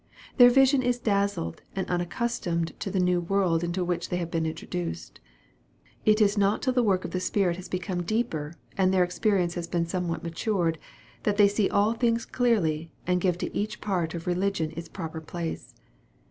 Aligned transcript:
Their 0.37 0.49
vision 0.49 0.81
is 0.81 0.97
dazzled 0.97 1.61
and 1.75 1.87
unaccustomed 1.87 2.73
to 2.79 2.89
the 2.89 2.99
new 2.99 3.19
world 3.21 3.63
into 3.63 3.83
which 3.85 4.09
they 4.09 4.17
have 4.17 4.31
been 4.31 4.47
introduced. 4.47 5.19
It 6.05 6.19
is 6.19 6.39
not 6.39 6.63
till 6.63 6.73
the 6.73 6.81
work 6.81 7.05
of 7.05 7.11
the 7.11 7.19
Spirit 7.19 7.55
has 7.57 7.69
become 7.69 8.01
deeper 8.01 8.55
and 8.75 8.91
their 8.91 9.03
experience 9.03 9.63
been 9.67 9.85
somewhat 9.85 10.23
matured, 10.23 10.79
that 11.21 11.37
they 11.37 11.47
see 11.47 11.69
all 11.69 11.93
things 11.93 12.25
clearly, 12.25 12.91
and 13.05 13.21
give 13.21 13.37
to 13.37 13.55
each 13.55 13.79
part 13.79 14.15
of 14.15 14.25
religion 14.25 14.73
its 14.75 14.89
proper 14.89 15.21
place. 15.21 15.75